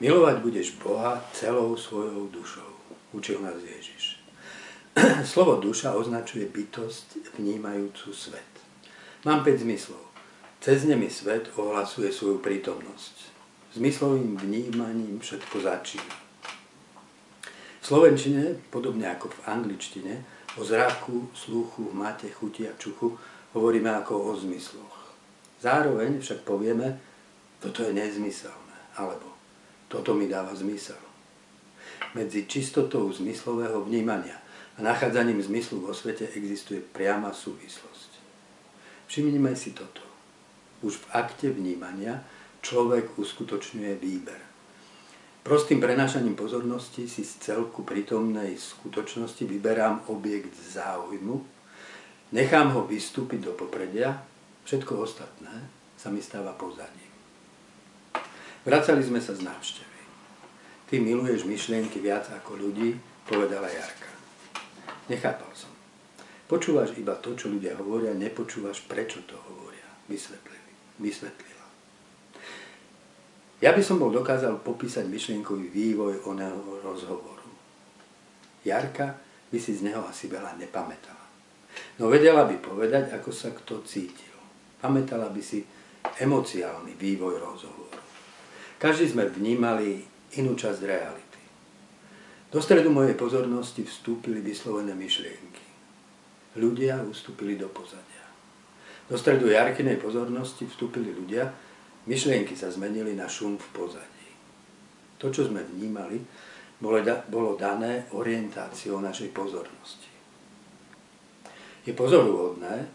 Milovať 0.00 0.36
budeš 0.40 0.80
Boha 0.80 1.20
celou 1.36 1.76
svojou 1.76 2.32
dušou, 2.32 2.72
učil 3.12 3.36
nás 3.44 3.60
Ježiš. 3.60 4.16
Slovo 5.28 5.60
duša 5.60 5.92
označuje 5.92 6.48
bytosť 6.48 7.36
vnímajúcu 7.36 8.08
svet. 8.08 8.48
Mám 9.28 9.44
5 9.44 9.60
zmyslov. 9.60 10.00
Cez 10.64 10.88
nemi 10.88 11.12
svet 11.12 11.52
ohlasuje 11.52 12.08
svoju 12.08 12.40
prítomnosť. 12.40 13.28
Zmyslovým 13.76 14.40
vnímaním 14.40 15.20
všetko 15.20 15.68
začína. 15.68 16.16
V 17.80 17.84
slovenčine, 17.84 18.56
podobne 18.72 19.04
ako 19.04 19.28
v 19.28 19.40
angličtine, 19.52 20.14
o 20.56 20.64
zraku, 20.64 21.28
sluchu, 21.36 21.92
mate, 21.92 22.32
chuti 22.32 22.64
a 22.64 22.72
čuchu 22.80 23.20
hovoríme 23.52 23.92
ako 24.00 24.16
o 24.16 24.30
zmysloch. 24.32 25.12
Zároveň 25.60 26.24
však 26.24 26.40
povieme, 26.48 26.96
toto 27.60 27.84
je 27.84 27.92
nezmyselné, 27.92 28.96
alebo 28.96 29.39
toto 29.90 30.14
mi 30.14 30.30
dáva 30.30 30.54
zmysel. 30.54 30.96
Medzi 32.14 32.46
čistotou 32.46 33.10
zmyslového 33.10 33.82
vnímania 33.82 34.38
a 34.78 34.86
nachádzaním 34.86 35.42
zmyslu 35.42 35.82
vo 35.82 35.90
svete 35.90 36.30
existuje 36.30 36.78
priama 36.78 37.34
súvislosť. 37.34 38.10
Všimnime 39.10 39.58
si 39.58 39.74
toto. 39.74 40.06
Už 40.86 41.02
v 41.02 41.06
akte 41.10 41.50
vnímania 41.50 42.22
človek 42.62 43.18
uskutočňuje 43.18 43.98
výber. 43.98 44.40
Prostým 45.42 45.82
prenášaním 45.82 46.38
pozornosti 46.38 47.10
si 47.10 47.26
z 47.26 47.42
celku 47.42 47.82
prítomnej 47.82 48.54
skutočnosti 48.54 49.42
vyberám 49.42 50.06
objekt 50.12 50.54
záujmu, 50.54 51.42
nechám 52.30 52.70
ho 52.76 52.86
vystúpiť 52.86 53.50
do 53.50 53.52
popredia, 53.58 54.22
všetko 54.68 55.02
ostatné 55.02 55.66
sa 55.98 56.12
mi 56.14 56.22
stáva 56.22 56.54
pozadím. 56.54 57.09
Vracali 58.60 59.00
sme 59.00 59.24
sa 59.24 59.32
z 59.32 59.40
návštevy. 59.40 60.00
Ty 60.92 61.00
miluješ 61.00 61.48
myšlienky 61.48 61.96
viac 61.96 62.28
ako 62.28 62.60
ľudí, 62.60 62.92
povedala 63.24 63.70
Jarka. 63.72 64.10
Nechápal 65.08 65.48
som. 65.56 65.72
Počúvaš 66.44 66.92
iba 66.98 67.16
to, 67.16 67.32
čo 67.38 67.48
ľudia 67.48 67.78
hovoria, 67.78 68.12
nepočúvaš, 68.12 68.84
prečo 68.84 69.22
to 69.24 69.38
hovoria. 69.48 69.86
Vysvetlili. 70.10 70.72
Vysvetlila. 70.98 71.66
Ja 73.64 73.72
by 73.72 73.80
som 73.80 73.96
bol 73.96 74.12
dokázal 74.12 74.60
popísať 74.60 75.08
myšlienkový 75.08 75.72
vývoj 75.72 76.26
oného 76.28 76.84
rozhovoru. 76.84 77.48
Jarka 78.66 79.16
by 79.48 79.56
si 79.56 79.72
z 79.72 79.88
neho 79.88 80.04
asi 80.04 80.28
veľa 80.28 80.60
nepamätala. 80.60 81.24
No 81.96 82.12
vedela 82.12 82.44
by 82.44 82.60
povedať, 82.60 83.14
ako 83.14 83.30
sa 83.32 83.56
kto 83.56 83.80
cítil. 83.88 84.36
Pamätala 84.80 85.32
by 85.32 85.40
si 85.40 85.64
emociálny 86.20 86.98
vývoj 86.98 87.40
rozhovoru. 87.40 88.09
Každý 88.80 89.12
sme 89.12 89.28
vnímali 89.28 90.00
inú 90.40 90.56
časť 90.56 90.80
reality. 90.88 91.40
Do 92.48 92.64
stredu 92.64 92.88
mojej 92.88 93.12
pozornosti 93.12 93.84
vstúpili 93.84 94.40
vyslovené 94.40 94.96
myšlienky. 94.96 95.66
Ľudia 96.56 97.04
ustúpili 97.04 97.60
do 97.60 97.68
pozadia. 97.68 98.24
Do 99.06 99.20
stredu 99.20 99.52
Jarkinej 99.52 100.00
pozornosti 100.00 100.64
vstúpili 100.64 101.12
ľudia, 101.12 101.52
Myšlienky 102.08 102.56
sa 102.56 102.72
zmenili 102.72 103.12
na 103.12 103.28
šum 103.28 103.60
v 103.60 103.68
pozadí. 103.76 104.28
To, 105.20 105.28
čo 105.28 105.52
sme 105.52 105.60
vnímali, 105.60 106.16
bolo 106.80 107.60
dané 107.60 108.08
orientáciou 108.16 109.04
našej 109.04 109.28
pozornosti. 109.36 110.08
Je 111.84 111.92
pozoruhodné, 111.92 112.88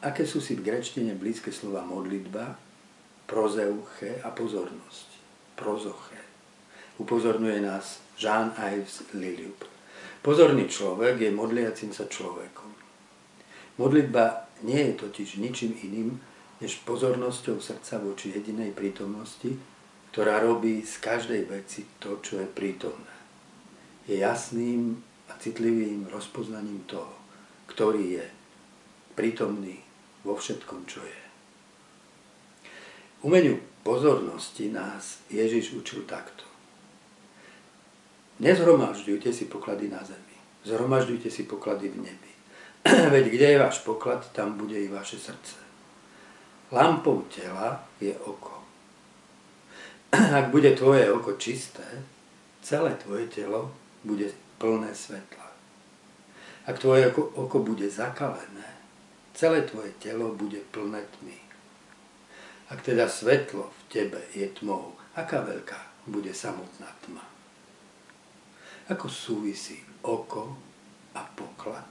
aké 0.00 0.24
sú 0.24 0.40
si 0.40 0.56
v 0.56 0.64
grečtine 0.64 1.12
blízke 1.12 1.52
slova 1.52 1.84
modlitba, 1.84 2.56
prozeuche 3.28 4.24
a 4.24 4.32
pozornosť. 4.32 5.15
Prozoche. 5.56 6.20
Upozorňuje 7.00 7.64
nás 7.64 8.04
Jean-Yves 8.20 9.08
Liliup. 9.16 9.64
Pozorný 10.20 10.68
človek 10.68 11.16
je 11.16 11.32
modliacim 11.32 11.96
sa 11.96 12.04
človekom. 12.04 12.68
Modlitba 13.80 14.52
nie 14.68 14.92
je 14.92 14.92
totiž 15.00 15.40
ničím 15.40 15.72
iným, 15.80 16.20
než 16.60 16.80
pozornosťou 16.84 17.60
srdca 17.60 18.00
voči 18.00 18.32
jedinej 18.32 18.72
prítomnosti, 18.72 19.52
ktorá 20.12 20.40
robí 20.40 20.80
z 20.80 20.96
každej 21.00 21.44
veci 21.48 21.84
to, 22.00 22.20
čo 22.24 22.40
je 22.40 22.48
prítomné. 22.48 23.16
Je 24.08 24.16
jasným 24.20 24.96
a 25.28 25.36
citlivým 25.36 26.08
rozpoznaním 26.08 26.84
toho, 26.88 27.12
ktorý 27.68 28.20
je 28.20 28.26
prítomný 29.12 29.80
vo 30.24 30.36
všetkom, 30.36 30.88
čo 30.88 31.04
je. 31.04 31.20
Umeniu 33.26 33.58
pozornosti 33.82 34.70
nás 34.70 35.18
Ježiš 35.26 35.72
učil 35.82 36.06
takto. 36.06 36.46
Nezhromažďujte 38.38 39.34
si 39.34 39.50
poklady 39.50 39.90
na 39.90 39.98
zemi. 40.06 40.38
Zhromažďujte 40.62 41.26
si 41.26 41.42
poklady 41.42 41.90
v 41.90 42.06
nebi. 42.06 42.32
Veď 43.14 43.24
kde 43.26 43.46
je 43.50 43.58
váš 43.58 43.82
poklad, 43.82 44.30
tam 44.30 44.54
bude 44.54 44.78
i 44.78 44.86
vaše 44.86 45.18
srdce. 45.18 45.58
Lampou 46.70 47.26
tela 47.26 47.82
je 47.98 48.14
oko. 48.14 48.62
Ak 50.38 50.54
bude 50.54 50.70
tvoje 50.78 51.10
oko 51.10 51.34
čisté, 51.34 52.06
celé 52.62 52.94
tvoje 52.94 53.26
telo 53.26 53.74
bude 54.06 54.30
plné 54.62 54.94
svetla. 54.94 55.50
Ak 56.70 56.78
tvoje 56.78 57.10
oko, 57.10 57.58
bude 57.58 57.90
zakalené, 57.90 58.70
celé 59.34 59.66
tvoje 59.66 59.90
telo 59.98 60.30
bude 60.30 60.62
plné 60.70 61.02
tmy. 61.18 61.45
Ak 62.66 62.82
teda 62.82 63.06
svetlo 63.06 63.70
v 63.70 63.80
tebe 63.86 64.20
je 64.34 64.50
tmou, 64.58 64.98
aká 65.14 65.42
veľká 65.46 66.10
bude 66.10 66.34
samotná 66.34 66.90
tma? 67.06 67.22
Ako 68.90 69.06
súvisí 69.06 69.78
oko 70.02 70.54
a 71.14 71.22
poklad? 71.34 71.86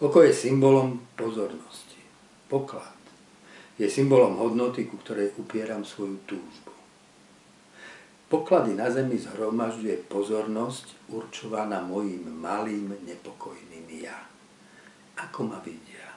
Oko 0.00 0.24
je 0.24 0.32
symbolom 0.32 1.04
pozornosti. 1.12 2.00
Poklad 2.48 3.02
je 3.76 3.88
symbolom 3.88 4.36
hodnoty, 4.40 4.88
ku 4.88 5.00
ktorej 5.00 5.36
upieram 5.36 5.84
svoju 5.84 6.20
túžbu. 6.24 6.72
Poklady 8.32 8.72
na 8.72 8.88
zemi 8.88 9.20
zhromažďuje 9.20 10.08
pozornosť 10.08 11.12
určovaná 11.12 11.84
mojim 11.84 12.24
malým 12.32 12.96
nepokojným 13.04 13.84
ja. 14.00 14.16
Ako 15.20 15.52
ma 15.52 15.60
vidia? 15.60 16.16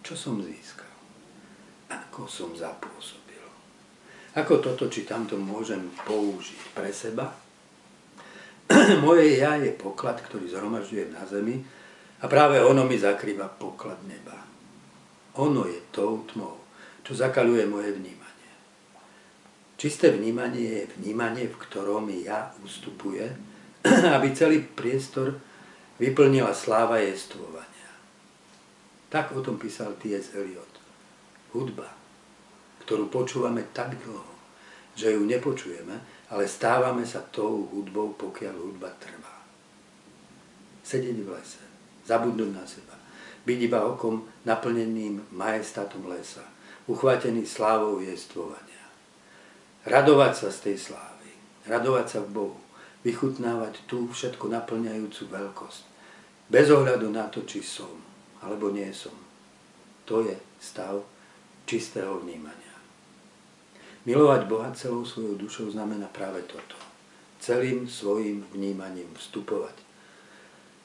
Čo 0.00 0.16
som 0.16 0.40
získal? 0.40 0.93
Ako 2.14 2.30
som 2.30 2.54
zapôsobil? 2.54 3.42
Ako 4.38 4.62
toto 4.62 4.86
či 4.86 5.02
tamto 5.02 5.34
môžem 5.34 5.90
použiť 6.06 6.70
pre 6.70 6.94
seba? 6.94 7.26
Moje 9.02 9.34
ja 9.34 9.58
je 9.58 9.74
poklad, 9.74 10.22
ktorý 10.22 10.46
zhromažďujem 10.46 11.10
na 11.10 11.26
zemi 11.26 11.58
a 12.22 12.30
práve 12.30 12.62
ono 12.62 12.86
mi 12.86 12.94
zakrýva 12.94 13.50
poklad 13.58 13.98
neba. 14.06 14.38
Ono 15.42 15.66
je 15.66 15.82
tou 15.90 16.22
tmou, 16.30 16.62
čo 17.02 17.18
zakaluje 17.18 17.66
moje 17.66 17.90
vnímanie. 17.98 18.50
Čisté 19.74 20.14
vnímanie 20.14 20.86
je 20.86 20.94
vnímanie, 20.94 21.50
v 21.50 21.58
ktorom 21.66 22.14
ja 22.22 22.54
ustupuje, 22.62 23.26
aby 24.14 24.30
celý 24.30 24.62
priestor 24.62 25.34
vyplnila 25.98 26.54
sláva 26.54 27.02
jestvovania. 27.02 27.90
Tak 29.10 29.34
o 29.34 29.42
tom 29.42 29.58
písal 29.58 29.98
T.S. 29.98 30.30
Eliot. 30.38 30.70
Hudba, 31.50 32.03
ktorú 32.84 33.08
počúvame 33.08 33.64
tak 33.72 33.96
dlho, 34.04 34.32
že 34.94 35.16
ju 35.16 35.24
nepočujeme, 35.24 35.96
ale 36.30 36.44
stávame 36.48 37.02
sa 37.02 37.24
tou 37.32 37.66
hudbou, 37.72 38.14
pokiaľ 38.14 38.54
hudba 38.54 38.92
trvá. 39.00 39.34
Sedieť 40.84 41.18
v 41.24 41.32
lese, 41.32 41.64
zabudnúť 42.04 42.50
na 42.52 42.64
seba, 42.68 42.96
byť 43.44 43.58
iba 43.60 43.80
okom 43.88 44.24
naplneným 44.44 45.32
majestátom 45.32 46.04
lesa, 46.08 46.44
uchvátený 46.86 47.48
slávou 47.48 48.00
jestvovania. 48.04 48.84
Radovať 49.84 50.32
sa 50.32 50.48
z 50.52 50.58
tej 50.70 50.76
slávy, 50.92 51.28
radovať 51.68 52.06
sa 52.08 52.20
v 52.24 52.32
Bohu, 52.32 52.60
vychutnávať 53.04 53.84
tú 53.84 54.08
všetko 54.08 54.48
naplňajúcu 54.48 55.22
veľkosť, 55.28 55.82
bez 56.48 56.68
ohľadu 56.68 57.08
na 57.08 57.28
to, 57.28 57.44
či 57.48 57.64
som 57.64 58.04
alebo 58.44 58.68
nie 58.68 58.92
som. 58.92 59.16
To 60.04 60.20
je 60.20 60.36
stav 60.60 61.00
čistého 61.64 62.20
vnímania. 62.20 62.73
Milovať 64.04 64.42
Boha 64.44 64.68
celou 64.76 65.04
svojou 65.04 65.34
dušou 65.40 65.72
znamená 65.72 66.06
práve 66.12 66.44
toto. 66.44 66.76
Celým 67.40 67.88
svojim 67.88 68.44
vnímaním 68.52 69.08
vstupovať 69.16 69.76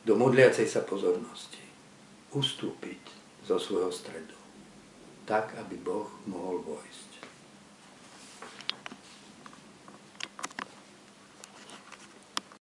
do 0.07 0.15
modliacej 0.15 0.67
sa 0.67 0.81
pozornosti. 0.87 1.63
Ustúpiť 2.31 3.03
zo 3.43 3.59
svojho 3.59 3.91
stredu 3.91 4.39
tak, 5.29 5.53
aby 5.61 5.77
Boh 5.77 6.09
mohol 6.25 6.65
vojsť. 6.65 7.28